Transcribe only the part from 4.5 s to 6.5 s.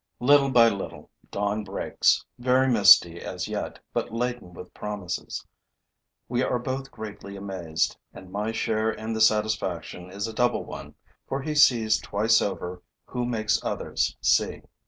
with promises. We